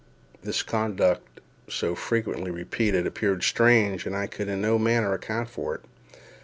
[0.41, 5.75] This conduct, so frequently repeated, appeared strange, and I could in no manner account for
[5.75, 5.81] it.